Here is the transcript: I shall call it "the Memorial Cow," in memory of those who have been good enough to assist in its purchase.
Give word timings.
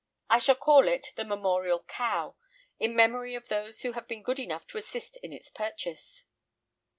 I 0.31 0.39
shall 0.39 0.55
call 0.55 0.87
it 0.87 1.13
"the 1.15 1.23
Memorial 1.23 1.83
Cow," 1.83 2.35
in 2.79 2.95
memory 2.95 3.35
of 3.35 3.49
those 3.49 3.81
who 3.83 3.91
have 3.91 4.07
been 4.07 4.23
good 4.23 4.39
enough 4.39 4.65
to 4.69 4.79
assist 4.79 5.17
in 5.17 5.31
its 5.31 5.51
purchase. 5.51 6.25